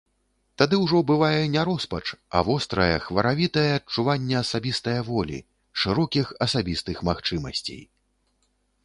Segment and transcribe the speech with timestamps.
[0.59, 2.07] Тады ўжо бывае не роспач,
[2.39, 5.37] а вострае, хваравітае адчуванне асабістае волі,
[5.83, 7.81] шырокіх асабістых магчымасцей.